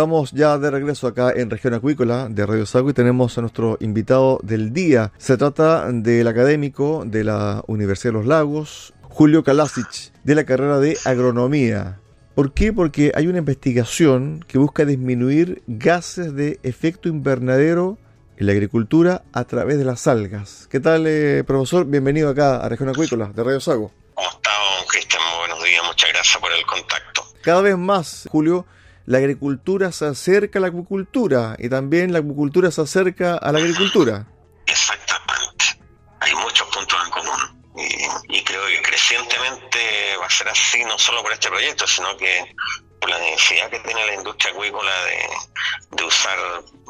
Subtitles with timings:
[0.00, 3.76] Estamos ya de regreso acá en Región Acuícola de Radio Sago y tenemos a nuestro
[3.80, 5.12] invitado del día.
[5.18, 10.78] Se trata del académico de la Universidad de los Lagos, Julio Kalasic, de la carrera
[10.78, 12.00] de Agronomía.
[12.34, 12.72] ¿Por qué?
[12.72, 17.98] Porque hay una investigación que busca disminuir gases de efecto invernadero
[18.38, 20.66] en la agricultura a través de las algas.
[20.70, 21.84] ¿Qué tal, eh, profesor?
[21.84, 23.92] Bienvenido acá a Región Acuícola de Radio Sago.
[24.14, 24.50] ¿Cómo está,
[24.88, 25.20] Cristian?
[25.40, 27.22] Buenos días, muchas gracias por el contacto.
[27.42, 28.64] Cada vez más, Julio,
[29.06, 33.58] la agricultura se acerca a la acuicultura y también la acuicultura se acerca a la
[33.58, 34.26] agricultura.
[34.66, 35.64] Exactamente.
[36.20, 37.60] Hay muchos puntos en común.
[38.28, 39.78] Y, creo que crecientemente
[40.20, 42.54] va a ser así, no solo por este proyecto, sino que
[43.00, 44.92] por la necesidad que tiene la industria acuícola
[45.92, 46.38] de, usar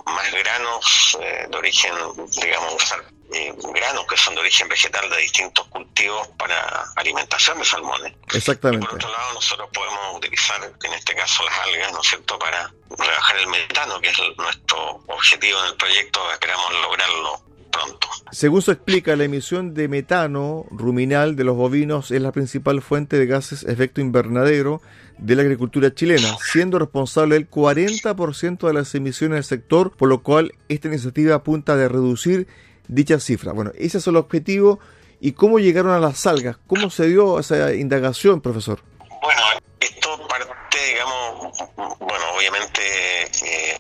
[0.07, 1.93] más granos eh, de origen,
[2.41, 7.65] digamos, usar eh, granos que son de origen vegetal de distintos cultivos para alimentación de
[7.65, 8.13] salmones.
[8.35, 8.87] Exactamente.
[8.87, 12.73] por otro lado, nosotros podemos utilizar, en este caso, las algas, ¿no es cierto?, para
[12.91, 18.09] rebajar el metano, que es nuestro objetivo en el proyecto, esperamos lograrlo pronto.
[18.33, 23.17] Según se explica, la emisión de metano ruminal de los bovinos es la principal fuente
[23.17, 24.83] de gases efecto invernadero
[25.21, 30.23] de la agricultura chilena, siendo responsable del 40% de las emisiones del sector, por lo
[30.23, 32.49] cual esta iniciativa apunta a reducir
[32.89, 33.53] dicha cifra.
[33.53, 34.81] Bueno, ese es el objetivo.
[35.21, 36.57] ¿Y cómo llegaron a las algas?
[36.67, 38.81] ¿Cómo se dio esa indagación, profesor?
[39.23, 39.43] Bueno,
[39.79, 43.79] esto parte, digamos, bueno, obviamente eh,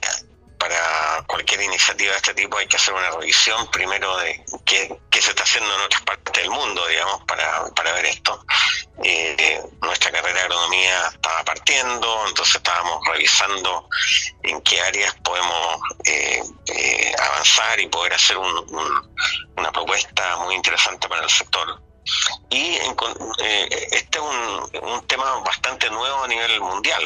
[0.59, 5.31] para cualquier iniciativa de este tipo hay que hacer una revisión primero de qué, se
[5.31, 8.45] está haciendo en otras partes del mundo, digamos, para, para ver esto.
[9.03, 13.89] Eh, nuestra carrera de agronomía estaba partiendo, entonces estábamos revisando
[14.43, 21.23] en qué áreas podemos eh, eh, avanzar y poder hacer una propuesta muy interesante para
[21.23, 21.81] el sector.
[22.51, 22.77] Y
[23.93, 27.03] este es un, un, tema bastante nuevo a nivel mundial.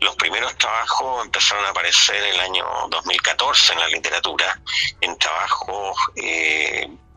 [0.00, 4.60] los primeros trabajos empezaron a aparecer en el año 2014 en la literatura,
[5.00, 5.96] en trabajos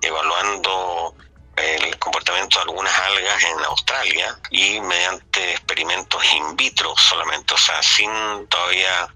[0.01, 1.15] evaluando
[1.57, 7.81] el comportamiento de algunas algas en Australia y mediante experimentos in vitro solamente, o sea,
[7.81, 9.09] sin todavía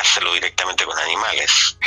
[0.00, 1.78] hacerlo directamente con animales.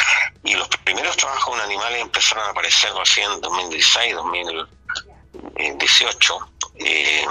[0.44, 6.52] Y los primeros trabajos con animales empezaron a aparecer así en 2016, 2018.
[6.76, 7.26] Eh,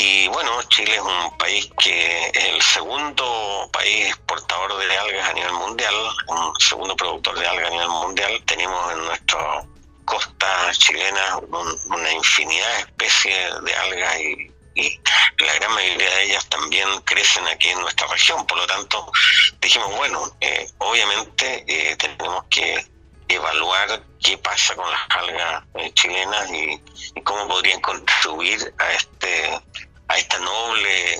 [0.00, 5.32] y bueno, Chile es un país que es el segundo país exportador de algas a
[5.32, 5.94] nivel mundial,
[6.28, 8.42] un segundo productor de algas a nivel mundial.
[8.46, 9.66] Tenemos en nuestro
[10.08, 11.38] costa chilena
[11.86, 14.54] una infinidad de especies de algas y,
[15.38, 18.46] la gran mayoría de ellas también crecen aquí en nuestra región.
[18.46, 19.10] Por lo tanto,
[19.60, 22.86] dijimos, bueno, eh, obviamente eh, tenemos que
[23.26, 26.80] evaluar qué pasa con las algas eh, chilenas y,
[27.24, 29.60] cómo podrían contribuir a este
[30.10, 31.18] a esta noble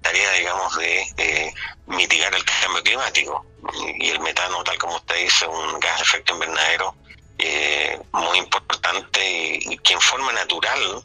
[0.00, 1.52] tarea, digamos, de
[1.86, 3.44] mitigar el cambio climático.
[3.98, 6.94] Y el metano, tal como usted dice, un gas de efecto invernadero
[7.38, 11.04] eh, muy importante y, que en forma natural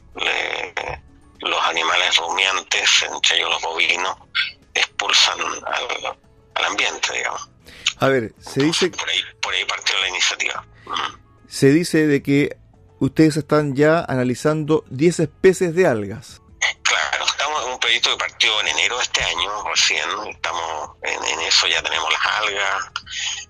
[1.42, 4.16] los animales rumiantes, entre ellos los bovinos,
[4.74, 5.40] expulsan
[6.56, 7.50] al, ambiente, digamos.
[7.98, 8.90] A ver, se dice...
[8.90, 10.66] Por ahí, por ahí partió la iniciativa.
[11.48, 12.58] Se dice de que
[13.00, 16.42] ustedes están ya analizando 10 especies de algas.
[16.84, 21.24] Claro, estamos en un proyecto que partió en enero de este año, recién, estamos en,
[21.24, 22.92] en eso, ya tenemos las algas,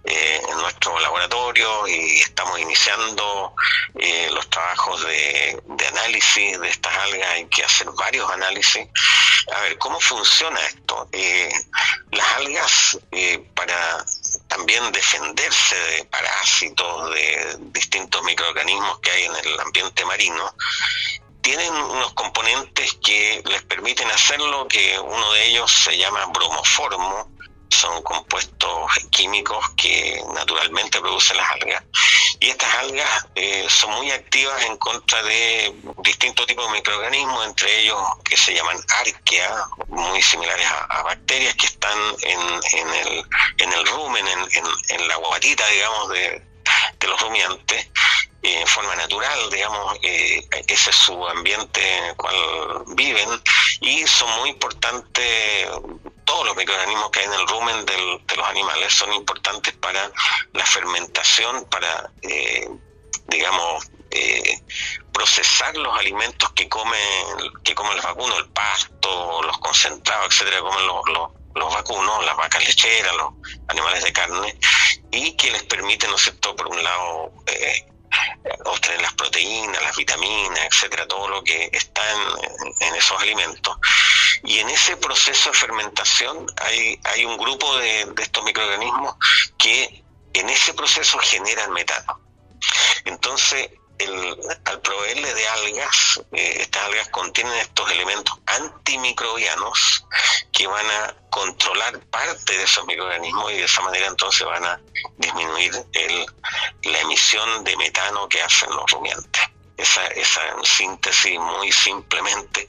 [0.05, 3.53] eh, en nuestro laboratorio y estamos iniciando
[3.95, 7.29] eh, los trabajos de, análisis de estas algas.
[7.31, 8.87] Hay que hacer varios análisis.
[9.55, 11.09] A ver, ¿cómo funciona esto?
[11.11, 11.51] Eh,
[12.11, 12.99] las algas,
[13.53, 14.05] para
[14.47, 20.55] también defenderse de parásitos, de distintos microorganismos que hay en el ambiente marino,
[21.41, 27.31] tienen unos componentes que les permiten hacerlo, que uno de ellos se llama bromoformo,
[27.69, 31.83] son compuestos químicos que naturalmente producen las algas.
[32.39, 35.73] Y estas algas eh, son muy activas en contra de
[36.03, 41.65] distintos tipos de microorganismos, entre ellos que se llaman arquea, muy similares a, bacterias que
[41.65, 43.25] están en, en, el,
[43.57, 44.39] en el rumen, en,
[44.89, 46.41] en, la guatita, digamos, de,
[46.99, 47.89] de los rumiantes
[48.41, 52.35] en forma natural, digamos, eh, ese es su ambiente en el cual
[52.87, 53.29] viven
[53.81, 55.67] y son muy importantes,
[56.23, 57.97] todos los microorganismos que hay en el rumen de
[58.35, 60.11] los animales son importantes para
[60.53, 62.69] la fermentación, para, eh,
[63.27, 64.61] digamos, eh,
[65.11, 66.99] procesar los alimentos que comen
[67.63, 72.37] que comen los vacunos, el pasto, los concentrados, etcétera, comen los, los, los vacunos, las
[72.37, 73.33] vacas lecheras, los
[73.67, 74.57] animales de carne,
[75.11, 77.85] y que les permite, ¿no es cierto?, por un lado, eh,
[78.65, 82.01] obtener las proteínas, las vitaminas, etcétera, todo lo que está
[82.79, 83.77] en, esos alimentos.
[84.43, 89.15] Y en ese proceso de fermentación hay, hay un grupo de estos microorganismos
[89.57, 90.03] que
[90.33, 92.19] en ese proceso generan metano.
[93.05, 93.69] Entonces,
[94.65, 100.05] al proveerle de algas, eh, estas algas contienen estos elementos antimicrobianos
[100.51, 104.81] que van a controlar parte de esos microorganismos y de esa manera entonces van a
[105.17, 106.25] disminuir el,
[106.83, 109.41] la emisión de metano que hacen los rumiantes.
[109.77, 112.67] Esa, esa síntesis muy simplemente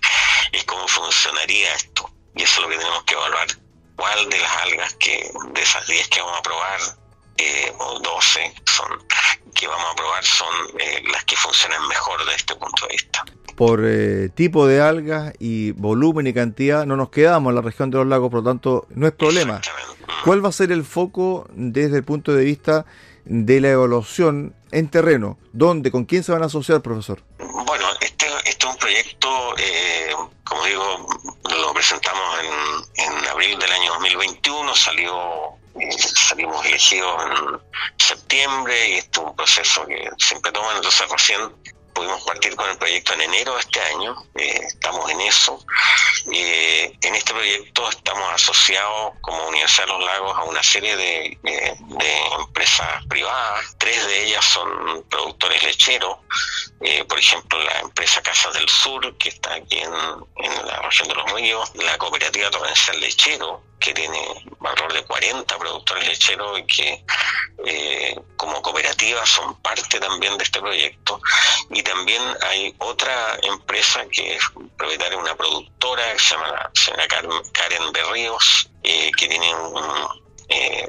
[0.52, 2.08] es cómo funcionaría esto.
[2.36, 3.48] Y eso es lo que tenemos que evaluar.
[3.96, 6.80] ¿Cuál de las algas que de esas 10 que vamos a probar
[7.40, 8.88] eh, o 12 son
[9.54, 10.48] que vamos a probar son
[10.78, 13.24] eh, las que funcionan mejor desde este punto de vista.
[13.56, 17.90] Por eh, tipo de algas y volumen y cantidad no nos quedamos en la región
[17.90, 19.60] de los lagos, por lo tanto no es problema.
[20.24, 22.84] ¿Cuál va a ser el foco desde el punto de vista
[23.24, 25.38] de la evaluación en terreno?
[25.52, 25.90] ¿Dónde?
[25.90, 27.22] ¿Con quién se van a asociar, profesor?
[27.38, 29.54] Bueno, este, este es un proyecto,
[30.44, 31.08] como digo,
[31.44, 35.59] lo presentamos en, en abril del año 2021, salió
[35.98, 37.60] salimos elegidos en
[37.98, 41.52] septiembre y esto es un proceso que siempre toma, entonces recién
[42.00, 45.62] pudimos partir con el proyecto en enero de este año, eh, estamos en eso.
[46.32, 51.38] Eh, en este proyecto estamos asociados como Universidad de los Lagos a una serie de,
[51.44, 51.76] eh,
[52.38, 56.18] empresas privadas, tres de ellas son productores lecheros,
[57.08, 61.14] por ejemplo la empresa Casas del Sur, que está aquí en, en la región de
[61.14, 64.20] los ríos, la cooperativa Torrencial Lechero, que tiene
[64.58, 67.04] valor de 40 productores lecheros y que
[67.64, 71.20] eh, como cooperativa son parte también de este proyecto.
[71.70, 74.42] Y también hay otra empresa que es
[74.76, 76.70] propietaria de una productora que se llama,
[77.52, 79.50] Karen, Berríos, eh, que tiene
[80.50, 80.88] eh,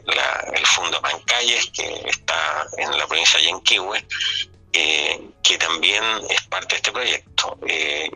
[0.54, 4.06] el Fondo Pancalles, que está en la provincia de Yanquihue,
[4.72, 7.58] que también es parte de este proyecto.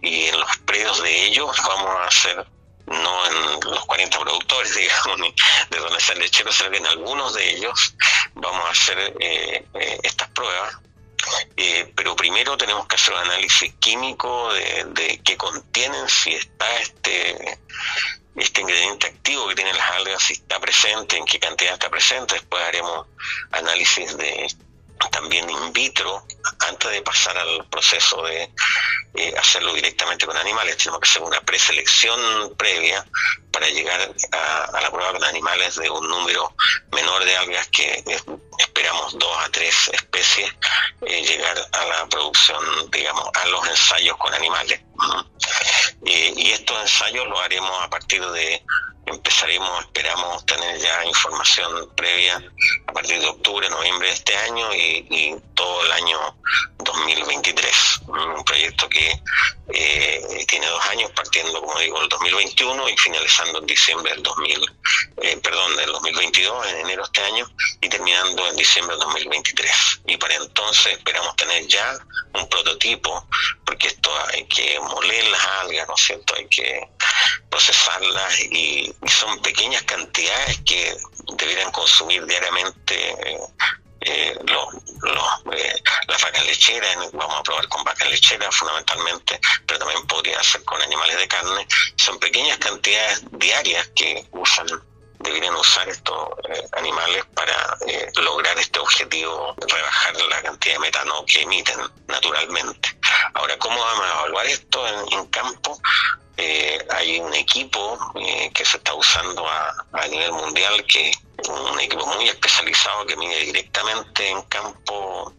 [0.02, 2.46] y en los predios de ellos vamos a hacer
[2.88, 5.34] no en los 40 productores, digamos,
[5.70, 7.96] de donde están lecheros, sino que en algunos de ellos
[8.36, 10.78] vamos a hacer eh, eh, estas pruebas.
[11.58, 16.80] Eh, pero primero tenemos que hacer un análisis químico de, de qué contienen, si está
[16.80, 17.58] este,
[18.36, 22.36] este ingrediente activo que tienen las algas, si está presente, en qué cantidad está presente.
[22.36, 23.08] Después haremos
[23.52, 24.48] análisis de
[25.12, 26.26] también in vitro
[26.68, 28.50] antes de pasar al proceso de
[29.16, 30.78] eh, hacerlo directamente con animales.
[30.78, 33.06] Tenemos que hacer una preselección previa
[33.52, 36.54] para llegar a, la prueba con animales de un número
[36.92, 38.04] menor de algas que
[38.60, 40.52] esperamos dos a tres especies
[41.02, 44.82] eh, llegar a la producción, digamos, a los ensayos con animales.
[46.06, 48.62] Eh, y estos ensayos lo haremos a partir de
[49.06, 52.42] empezaremos, esperamos tener ya información previa
[52.88, 56.36] a partir de octubre, noviembre de este año y, todo el año
[56.80, 58.02] 2023.
[58.08, 59.22] Un proyecto que
[59.74, 64.78] eh, tiene dos años, partiendo, como digo, el 2021 y finalizando en diciembre del 2000,
[65.22, 67.48] eh, perdón, del 2022, en enero de este año,
[67.82, 69.72] y terminando en diciembre del 2023.
[70.08, 71.98] Y para entonces esperamos tener ya
[72.34, 73.28] un prototipo,
[73.66, 76.36] porque esto hay que moler las algas, ¿no es cierto?
[76.36, 76.88] Hay que
[77.50, 80.96] procesarlas y, son pequeñas cantidades que
[81.38, 83.16] deberían consumir diariamente
[84.02, 84.74] eh, los,
[85.54, 90.64] eh, las vacas lecheras, vamos a probar con vacas lecheras fundamentalmente, pero también podría ser
[90.64, 91.68] con animales de carne.
[91.96, 94.68] Son pequeñas cantidades diarias que usan
[95.26, 101.26] deberían usar estos eh, animales para eh, lograr este objetivo, rebajar la cantidad de metano
[101.26, 102.98] que emiten naturalmente.
[103.34, 105.80] Ahora, ¿cómo vamos a evaluar esto en, campo?
[106.38, 107.98] Eh, hay un equipo
[108.54, 111.12] que se está usando a, nivel mundial, que
[111.50, 115.34] un equipo muy especializado que mide directamente en campo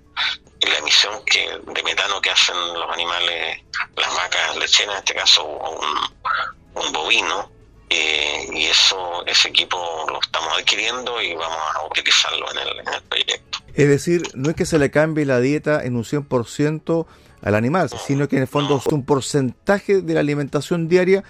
[0.61, 3.63] la emisión que, de metano que hacen los animales,
[3.97, 7.51] las vacas lecheras, en este caso un, un bovino,
[7.89, 12.95] eh, y eso ese equipo lo estamos adquiriendo y vamos a utilizarlo en el, en
[12.95, 13.59] el proyecto.
[13.75, 17.07] Es decir, no es que se le cambie la dieta en un 100%
[17.47, 21.23] al animal, sino que en el fondo es un porcentaje de la alimentación diaria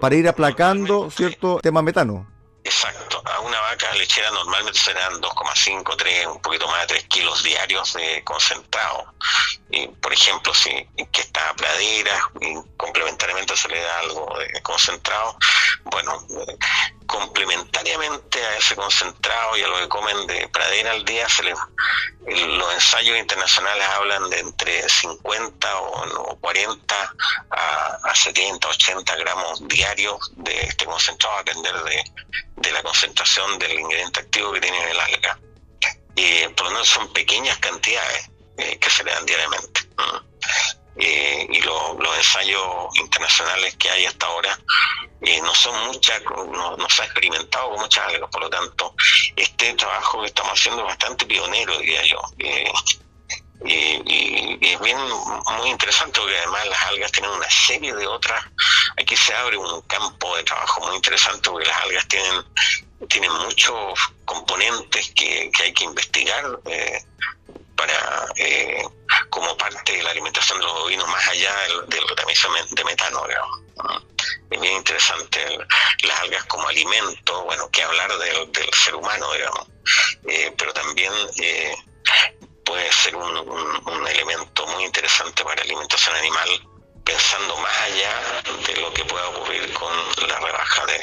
[0.00, 2.28] para ir aplacando cierto tema metano.
[2.64, 3.22] Exacto.
[3.24, 7.92] A una vaca lechera normalmente serán 2,5, 3, un poquito más de 3 kilos diarios
[7.94, 9.04] de concentrado.
[9.70, 10.70] Y, por ejemplo, si
[11.12, 15.36] que está pradera y complementariamente se le da algo de concentrado,
[15.84, 16.26] bueno,
[17.12, 21.58] complementariamente a ese concentrado y a lo que comen de pradera al día, se les,
[22.26, 27.14] los ensayos internacionales hablan de entre 50 o, 40
[27.50, 32.02] a, a 70, 80 gramos diarios de este concentrado, a depender de,
[32.56, 35.38] de la concentración del ingrediente activo que tiene el alga.
[36.16, 39.82] Y por lo menos son pequeñas cantidades eh, que se le dan diariamente.
[40.96, 44.58] Eh, y los ensayos internacionales que hay hasta ahora
[45.22, 48.94] eh, no son muchas, no, se ha experimentado con muchas algas, por lo tanto,
[49.34, 52.20] este trabajo que estamos haciendo es bastante pionero, diría yo.
[53.64, 54.98] y, es bien
[55.58, 58.44] muy interesante porque además las algas tienen una serie de otras,
[58.96, 62.44] aquí se abre un campo de trabajo muy interesante porque las algas tienen,
[63.08, 66.60] tienen muchos componentes que, hay que investigar.
[66.66, 67.02] Eh,
[67.82, 68.84] para eh,
[69.28, 71.52] como parte de la alimentación de los bovinos más allá
[71.88, 73.24] de la emisión de metano,
[74.50, 75.58] Es bien interesante
[76.04, 78.48] las algas como alimento, bueno, que hablar del,
[78.84, 79.66] ser humano, digamos,
[80.28, 81.74] eh, pero también eh,
[82.64, 86.50] puede ser un, elemento muy interesante para alimentación animal,
[87.04, 89.92] pensando más allá de lo que pueda ocurrir con
[90.28, 90.98] la rebaja de,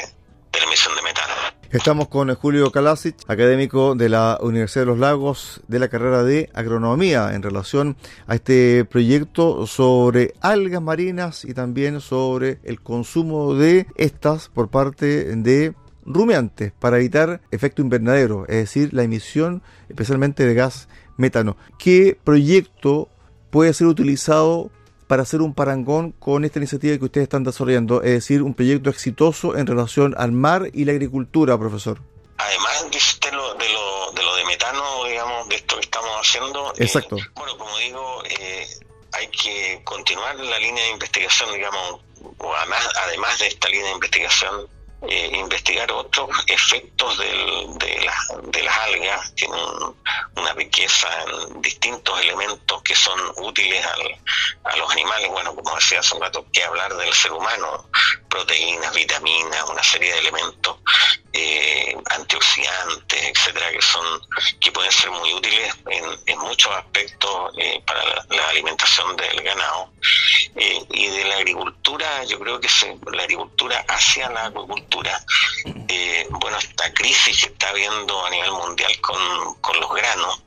[0.51, 1.35] de la emisión de metano.
[1.71, 6.49] Estamos con Julio Kalasic, académico de la Universidad de los Lagos de la carrera de
[6.55, 7.95] agronomía en relación
[8.25, 15.35] a este proyecto sobre algas marinas y también sobre el consumo de estas por parte
[15.35, 15.75] de
[16.07, 21.55] rumiantes para evitar efecto invernadero, es decir, la emisión especialmente de gas metano.
[21.77, 23.09] ¿Qué proyecto
[23.51, 24.71] puede ser utilizado
[25.09, 28.91] para hacer un parangón con esta iniciativa que ustedes están desarrollando, es decir, un proyecto
[28.91, 31.99] exitoso en relación al mar y la agricultura, profesor.
[32.37, 36.69] Además de lo de, lo, de, lo de metano, digamos, de esto que estamos haciendo.
[36.73, 37.17] Eh, Exacto.
[37.33, 38.67] bueno, como digo, eh,
[39.13, 42.01] hay que continuar la línea de investigación, digamos,
[42.37, 44.67] o además, además de esta línea de investigación,
[45.07, 48.09] eh, investigar otros efectos del, de,
[48.43, 49.59] de, las algas, tienen
[50.35, 55.99] una riqueza en distintos elementos que son útiles al, a los animales, bueno, como decía
[55.99, 57.89] hace un rato, que hablar del ser humano,
[58.29, 60.77] proteínas, vitaminas, una serie de elementos
[61.33, 64.21] eh, antioxidantes, etcétera, que son
[64.59, 65.73] que pueden ser muy útiles
[66.25, 69.91] en, muchos aspectos eh, para la, alimentación del ganado
[70.55, 72.23] eh, y de la agricultura.
[72.23, 75.19] Yo creo que se, la agricultura hacia la acuicultura,
[75.87, 80.43] eh, bueno, esta crisis que está habiendo a nivel mundial con, con los granos,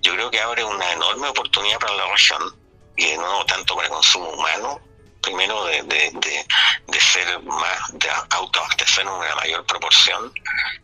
[0.00, 2.56] yo creo que abre una enorme oportunidad para la región
[2.96, 4.80] y no tanto para el consumo humano
[5.20, 10.32] primero de, de, ser más, de autoabastecer en una mayor proporción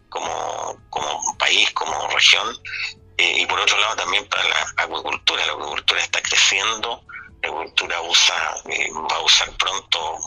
[0.08, 2.56] como, como país, como región,
[3.18, 5.46] eh, y por otro lado también para la acuicultura.
[5.46, 7.02] La acuicultura está creciendo,
[7.42, 10.18] la acuicultura usa, eh, va a usar pronto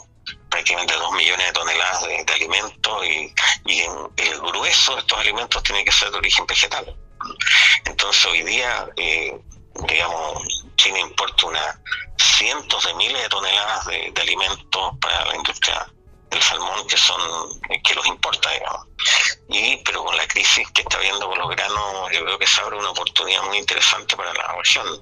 [0.49, 3.33] prácticamente dos millones de toneladas de, alimentos y,
[3.65, 6.95] y el grueso de estos alimentos tiene que ser de origen vegetal.
[7.85, 9.37] Entonces hoy día, eh,
[9.87, 11.81] digamos, China importa una
[12.17, 15.85] cientos de miles de toneladas de, alimentos para la industria
[16.29, 17.21] del salmón que son
[17.83, 18.87] que los importa digamos.
[19.49, 22.61] Y pero con la crisis que está habiendo con los granos yo creo que se
[22.61, 25.01] abre una oportunidad muy interesante para la región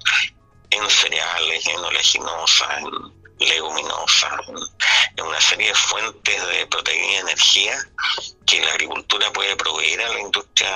[0.70, 7.74] en cereales en oleaginosas en leguminosas en, una serie de fuentes de proteína y energía
[8.46, 10.70] que la agricultura puede proveer a la industria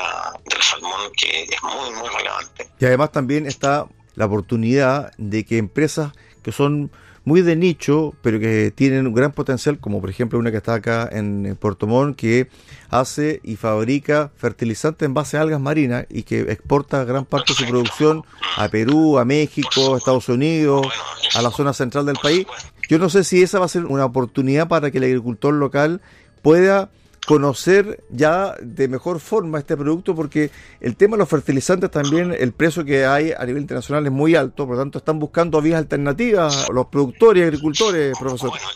[0.45, 2.69] del salmón que es muy muy relevante.
[2.79, 6.11] Y además también está la oportunidad de que empresas
[6.43, 6.91] que son
[7.23, 10.75] muy de nicho, pero que tienen un gran potencial, como por ejemplo una que está
[10.75, 12.47] acá en Puerto Montt, que
[12.89, 17.59] hace y fabrica fertilizantes en base a algas marinas y que exporta gran parte de
[17.59, 18.23] su producción
[18.57, 20.87] a Perú, a México, a Estados Unidos,
[21.35, 22.45] a la zona central del país.
[22.89, 26.01] Yo no sé si esa va a ser una oportunidad para que el agricultor local
[26.41, 26.89] pueda
[27.25, 30.49] conocer ya de mejor forma este producto porque
[30.79, 34.35] el tema de los fertilizantes también, el precio que hay a nivel internacional es muy
[34.35, 38.49] alto, por lo tanto están buscando vías alternativas los productores y agricultores, profesor.
[38.49, 38.67] Bueno,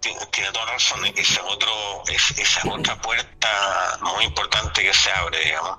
[0.00, 1.70] tiene, toda razón, esa, otro,
[2.08, 5.78] esa otra puerta muy importante que se abre, digamos,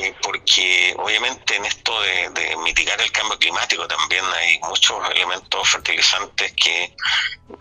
[0.00, 6.52] eh, porque obviamente en esto de, mitigar el cambio climático también hay muchos elementos fertilizantes
[6.52, 6.94] que,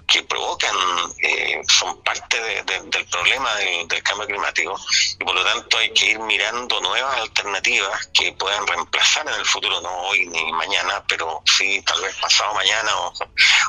[0.08, 0.76] que provocan,
[1.22, 4.80] eh, son parte del problema del, cambio climático
[5.20, 9.46] y por lo tanto hay que ir mirando nuevas alternativas que puedan reemplazar en el
[9.46, 13.14] futuro, no hoy ni mañana, pero sí tal vez pasado mañana o,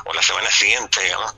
[0.05, 1.35] o la semana siguiente, digamos,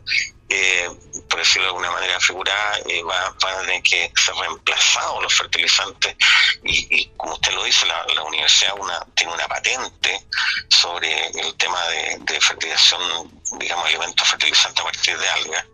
[0.53, 0.89] eh,
[1.29, 5.34] por decirlo de alguna manera figurada, eh, va, van a tener que ser reemplazados los
[5.34, 6.15] fertilizantes
[6.63, 8.74] y, como usted lo dice, la, universidad
[9.15, 10.25] tiene una patente
[10.67, 15.65] sobre el tema de, fertilización, digamos, elementos fertilizantes a partir de algas.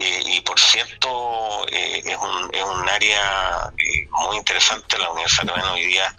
[0.00, 3.72] Eh, y por cierto, es, un, es un área
[4.10, 4.98] muy interesante.
[4.98, 6.14] La universidad también hoy día,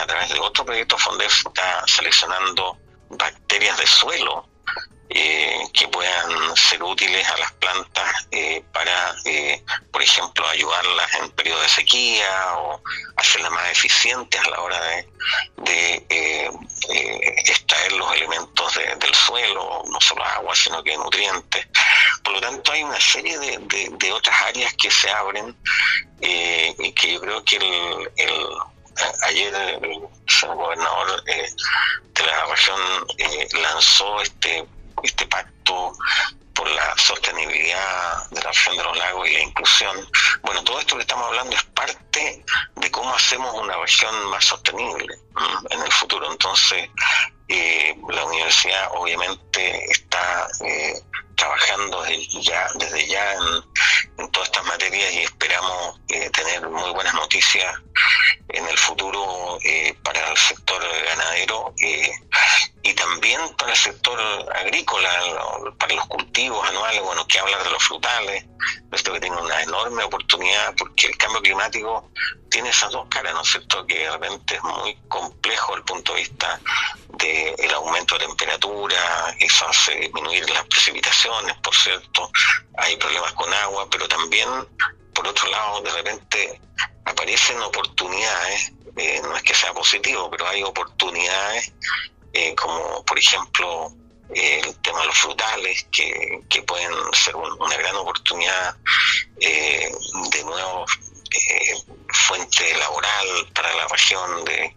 [0.00, 2.78] a través de otro proyecto FONDEF, está seleccionando
[3.10, 4.49] bacterias de suelo
[5.12, 11.32] eh, que puedan ser útiles a las plantas eh, para, eh, por ejemplo, ayudarlas en
[11.32, 12.80] periodo de sequía o
[13.16, 16.50] hacerlas más eficientes a la hora de,
[17.44, 21.66] extraer los elementos del suelo, no solo agua, sino que nutrientes.
[22.22, 25.56] Por lo tanto, hay una serie de, otras áreas que se abren
[26.20, 28.48] y que yo creo que el,
[29.22, 32.80] ayer el señor gobernador de la región
[33.60, 34.64] lanzó este
[35.02, 35.92] este pacto
[36.54, 40.10] por la sostenibilidad de la región de los lagos y la inclusión.
[40.42, 42.44] Bueno, todo esto que estamos hablando es parte
[42.76, 45.14] de cómo hacemos una región más sostenible
[45.70, 46.30] en el futuro.
[46.30, 46.90] Entonces,
[47.48, 51.00] eh, la universidad obviamente está eh,
[51.36, 53.32] trabajando desde ya,
[54.18, 57.74] en, todas estas materias y esperamos eh, tener muy buenas noticias
[58.50, 59.58] en el futuro
[60.04, 61.74] para el sector ganadero
[62.82, 64.18] y también para el sector
[64.54, 65.10] agrícola,
[65.78, 68.44] para los cultivos anuales, bueno, que hablar de los frutales,
[68.92, 72.10] esto que tiene una enorme oportunidad, porque el cambio climático
[72.50, 76.14] tiene esas dos caras, ¿no es cierto?, que de repente es muy complejo el punto
[76.14, 76.60] de vista
[77.18, 82.30] del aumento de temperatura, eso hace disminuir las precipitaciones, por cierto,
[82.78, 84.48] hay problemas con agua, pero también,
[85.14, 86.60] por otro lado, de repente
[87.04, 91.72] aparecen oportunidades, eh, no es que sea positivo, pero hay oportunidades
[92.32, 93.92] eh, como por ejemplo
[94.32, 98.76] el tema de los frutales, que, que pueden ser una gran oportunidad
[99.40, 99.90] eh,
[100.30, 100.86] de nuevo
[101.32, 101.74] eh,
[102.28, 104.72] fuente laboral para la región, de,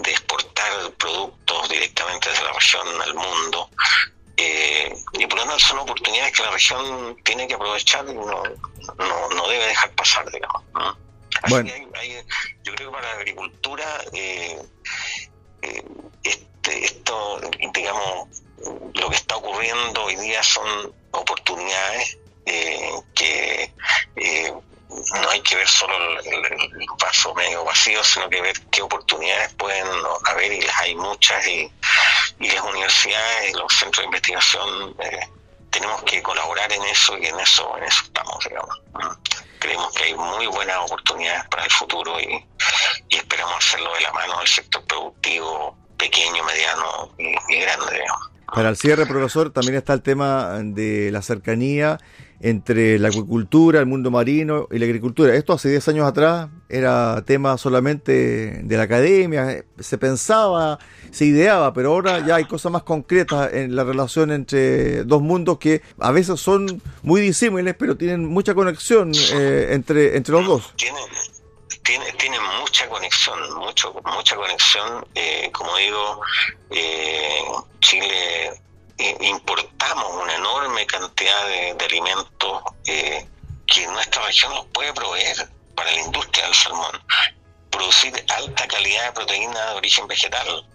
[0.00, 3.70] de, exportar productos directamente desde la región al mundo.
[4.36, 8.42] y por lo tanto son oportunidades que la región tiene que aprovechar y no,
[8.98, 10.62] no, no debe dejar pasar, digamos.
[11.48, 11.70] bueno.
[12.64, 14.58] yo creo que para la agricultura eh,
[16.66, 17.40] este, esto,
[17.72, 18.28] digamos,
[18.94, 23.72] lo que está ocurriendo hoy día son oportunidades eh, que
[24.16, 24.52] eh,
[25.14, 29.86] no hay que ver solo el, vaso medio vacío, sino que ver qué oportunidades pueden
[30.26, 31.70] haber y las hay muchas y,
[32.38, 35.20] las universidades los centros de investigación eh,
[35.70, 38.80] tenemos que colaborar en eso y en eso, en eso estamos, digamos.
[39.58, 42.44] Creemos que hay muy buenas oportunidades para el futuro y
[43.10, 48.00] esperamos hacerlo de la mano del sector productivo pequeño, mediano y, grande.
[48.54, 51.98] Para el cierre, profesor, también está el tema de la cercanía
[52.40, 55.34] entre la acuicultura, el mundo marino y la agricultura.
[55.34, 60.78] Esto hace 10 años atrás era tema solamente de la academia, se pensaba,
[61.10, 65.58] se ideaba, pero ahora ya hay cosas más concretas en la relación entre dos mundos
[65.58, 70.74] que a veces son muy disímiles, pero tienen mucha conexión eh, entre, entre los dos
[71.86, 75.06] tiene, tiene mucha conexión, mucho, mucha conexión.
[75.14, 76.20] Eh, como digo,
[76.70, 77.44] eh,
[77.80, 78.60] Chile
[78.98, 86.00] eh, importamos una enorme cantidad de, alimentos que nuestra región nos puede proveer para la
[86.00, 87.00] industria del salmón.
[87.70, 90.66] Producir alta calidad de proteína de origen vegetal,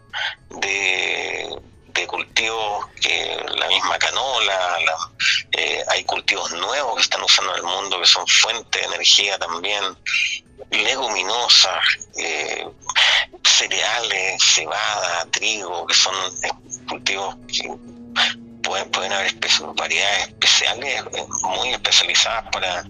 [0.50, 1.60] de,
[1.94, 4.78] de cultivos que la misma canola,
[5.88, 9.84] hay cultivos nuevos que están usando en el mundo que son fuente de energía también
[10.72, 11.84] leguminosas,
[12.18, 12.68] eh,
[13.44, 16.50] cereales, cebada, trigo, que son eh,
[16.88, 17.70] cultivos que
[18.72, 19.34] pueden, pueden haber
[19.76, 22.86] variedades especiales, eh, muy especializadas para,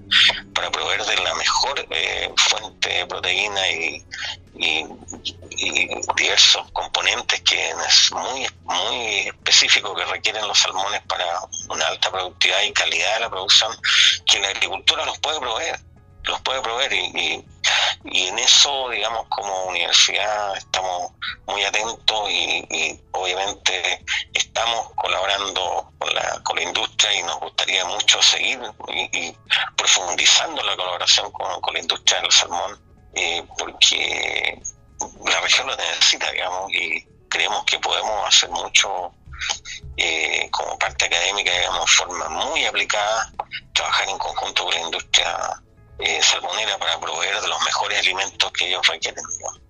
[0.53, 1.87] para proveer de la mejor
[2.37, 4.05] fuente de proteína y,
[4.57, 4.85] y,
[6.15, 11.25] diversos componentes que es muy, muy específico que requieren los salmones para
[11.69, 13.71] una alta productividad y calidad de la producción
[14.27, 15.79] que la agricultura los puede proveer
[16.25, 17.43] los puede proveer y,
[18.05, 21.11] en eso, digamos, como universidad estamos
[21.47, 28.21] muy atentos y, obviamente estamos colaborando con la, con la industria y nos gustaría mucho
[28.21, 28.59] seguir
[28.89, 29.35] y,
[29.75, 32.79] profundizando la colaboración con, la industria del salmón
[33.13, 34.61] eh, porque
[35.25, 39.11] la región lo necesita, digamos, y creemos que podemos hacer mucho
[39.97, 43.31] eh, como parte académica, digamos, forma muy aplicada,
[43.73, 45.61] trabajar en conjunto con la industria
[46.03, 49.23] eh, salmonera para proveer de los mejores alimentos que ellos requieren.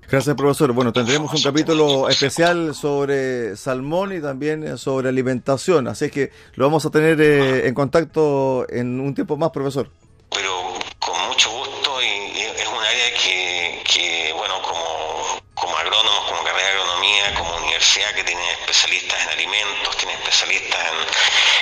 [0.09, 0.73] Gracias, profesor.
[0.73, 6.85] Bueno, tendremos un capítulo especial sobre salmón y también sobre alimentación, así que lo vamos
[6.85, 9.89] a tener eh, en contacto en un tiempo más, profesor.
[10.29, 16.43] Pero con mucho gusto y, es un área que, que bueno, como, como agrónomos, como
[16.43, 17.59] carrera de agronomía, como
[17.91, 20.79] universidad que tiene especialistas en alimentos, tiene especialistas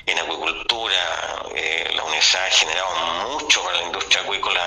[0.06, 2.96] en, en acuicultura, eh, la universidad ha generado
[3.30, 4.62] mucho para la industria acuícola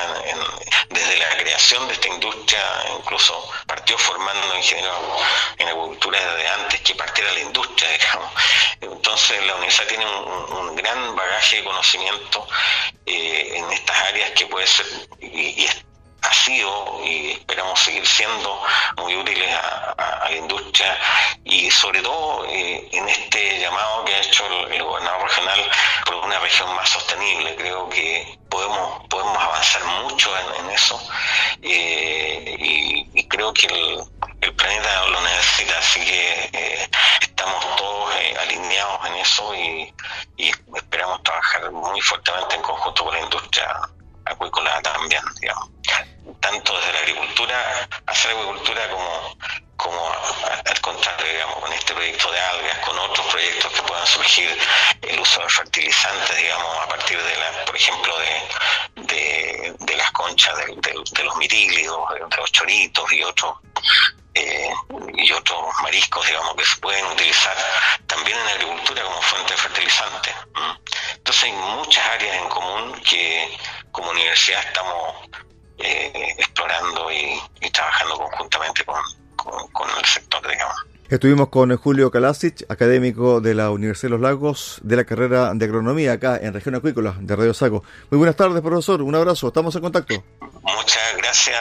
[0.90, 2.61] desde la creación de esta industria,
[2.98, 4.98] incluso partió formando ingenieros
[5.59, 8.33] en acuicultura desde antes que partiera la industria, digamos.
[8.81, 12.46] Entonces la universidad tiene un, gran bagaje de conocimiento
[13.07, 14.87] eh, en estas áreas que puede ser
[16.22, 18.61] ha sido y esperamos seguir siendo
[18.96, 20.96] muy útiles a, la industria
[21.44, 25.70] y sobre todo eh, en este llamado que ha hecho el, gobernador regional
[26.06, 27.56] por una región más sostenible.
[27.56, 31.00] Creo que podemos, podemos avanzar mucho en, eso
[31.62, 36.88] eh, y, creo que el, planeta lo necesita, así que eh,
[37.20, 39.94] estamos todos alineados en eso y,
[40.37, 43.80] y esperamos trabajar muy fuertemente en conjunto con la industria
[44.24, 45.72] acuícola también, digamos
[46.40, 49.37] tanto desde la agricultura, hacer agricultura como,
[49.76, 50.12] como
[50.64, 54.58] al contrario, digamos, con este proyecto de algas, con otros proyectos que puedan surgir,
[55.02, 60.56] el uso de fertilizantes, digamos, a partir de la, por ejemplo, de, de, las conchas
[60.56, 63.56] de, los mirílidos, de los choritos y otros
[64.35, 64.70] eh,
[65.14, 67.56] y otros mariscos, digamos, que se pueden utilizar
[68.06, 70.35] también en la agricultura como fuente de fertilizantes.
[71.16, 73.58] Entonces hay muchas áreas en común que
[73.90, 75.28] como universidad estamos
[75.83, 80.77] eh, explorando y, trabajando conjuntamente con, el sector, digamos.
[81.09, 85.64] Estuvimos con Julio Kalasic, académico de la Universidad de los Lagos de la carrera de
[85.64, 87.85] agronomía acá en región acuícola de Radio Sago.
[88.11, 89.03] Muy buenas tardes, profesor.
[89.03, 89.49] Un abrazo.
[89.49, 90.25] Estamos en contacto.
[90.62, 91.61] Muchas gracias,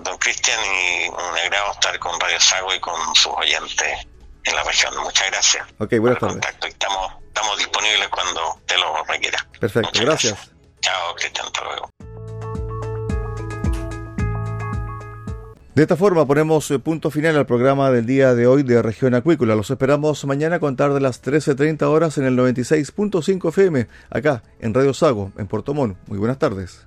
[0.00, 4.06] don Cristian, y un agrado estar con Radio Sago y con sus oyentes
[4.44, 4.96] en la región.
[5.02, 5.66] Muchas gracias.
[5.78, 6.40] Ok, buenas tardes.
[6.66, 9.46] Estamos, estamos disponibles cuando te lo requiera.
[9.60, 10.50] Perfecto, gracias.
[10.80, 11.46] Chao, Cristian.
[11.46, 11.90] Hasta luego.
[15.74, 19.12] De esta forma ponemos eh, punto final al programa del día de hoy de Región
[19.16, 19.56] Acuícola.
[19.56, 24.72] Los esperamos mañana a contar de las 13.30 horas en el 96.5 FM, acá en
[24.72, 25.96] Radio Sago, en Puerto Montt.
[26.06, 26.86] Muy buenas tardes.